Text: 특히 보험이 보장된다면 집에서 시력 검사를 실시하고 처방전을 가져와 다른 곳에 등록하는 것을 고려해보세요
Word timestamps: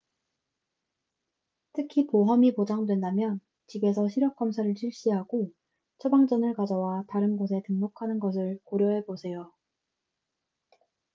특히 1.73 2.07
보험이 2.07 2.55
보장된다면 2.55 3.39
집에서 3.67 4.07
시력 4.09 4.35
검사를 4.35 4.73
실시하고 4.75 5.51
처방전을 5.99 6.55
가져와 6.55 7.03
다른 7.07 7.37
곳에 7.37 7.61
등록하는 7.67 8.17
것을 8.17 8.57
고려해보세요 8.63 9.51